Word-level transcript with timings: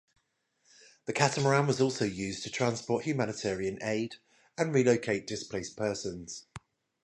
The 1.05 1.13
catamaran 1.13 1.67
was 1.67 1.79
also 1.79 2.05
used 2.05 2.41
to 2.41 2.49
transport 2.49 3.03
humanitarian 3.03 3.77
aid, 3.83 4.15
and 4.57 4.73
relocate 4.73 5.27
displaced 5.27 5.77
persons. 5.77 6.45